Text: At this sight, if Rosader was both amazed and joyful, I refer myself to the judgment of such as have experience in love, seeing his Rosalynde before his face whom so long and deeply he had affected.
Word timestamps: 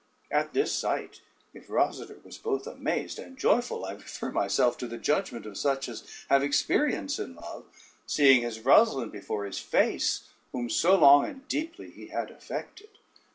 At 0.31 0.53
this 0.53 0.71
sight, 0.73 1.21
if 1.53 1.67
Rosader 1.67 2.25
was 2.25 2.39
both 2.39 2.65
amazed 2.65 3.19
and 3.19 3.37
joyful, 3.37 3.85
I 3.85 3.91
refer 3.91 4.31
myself 4.31 4.75
to 4.79 4.87
the 4.87 4.97
judgment 4.97 5.45
of 5.45 5.59
such 5.59 5.87
as 5.87 6.07
have 6.27 6.41
experience 6.41 7.19
in 7.19 7.35
love, 7.35 7.65
seeing 8.07 8.41
his 8.41 8.61
Rosalynde 8.65 9.11
before 9.11 9.45
his 9.45 9.59
face 9.59 10.23
whom 10.53 10.71
so 10.71 10.97
long 10.97 11.27
and 11.27 11.47
deeply 11.47 11.91
he 11.91 12.07
had 12.07 12.31
affected. 12.31 12.89